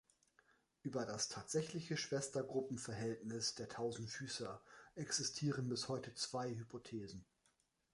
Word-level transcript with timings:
Über 0.81 1.05
das 1.05 1.27
tatsächliche 1.29 1.95
Schwestergruppenverhältnis 1.95 3.53
der 3.53 3.69
Tausendfüßer 3.69 4.59
existieren 4.95 5.69
bis 5.69 5.89
heute 5.89 6.15
zwei 6.15 6.49
Hypothesen. 6.49 7.23